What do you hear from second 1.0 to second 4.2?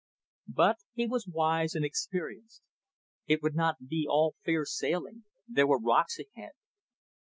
was wise and experienced. It would not be